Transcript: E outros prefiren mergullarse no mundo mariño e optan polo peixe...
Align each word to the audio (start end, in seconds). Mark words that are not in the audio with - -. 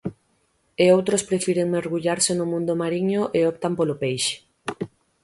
E 0.83 0.85
outros 0.95 1.25
prefiren 1.29 1.73
mergullarse 1.75 2.31
no 2.35 2.45
mundo 2.51 2.73
mariño 2.81 3.21
e 3.37 3.39
optan 3.51 3.73
polo 3.79 3.95
peixe... 4.03 4.35